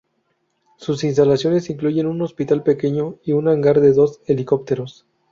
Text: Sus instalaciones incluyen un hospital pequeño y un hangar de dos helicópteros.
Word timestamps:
Sus 0.77 1.03
instalaciones 1.03 1.69
incluyen 1.69 2.07
un 2.07 2.23
hospital 2.23 2.63
pequeño 2.63 3.19
y 3.23 3.33
un 3.33 3.47
hangar 3.47 3.81
de 3.81 3.93
dos 3.93 4.19
helicópteros. 4.25 5.05